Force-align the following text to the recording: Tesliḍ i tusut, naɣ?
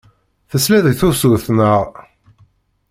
Tesliḍ 0.49 0.85
i 0.91 0.93
tusut, 0.99 1.45
naɣ? 1.57 1.83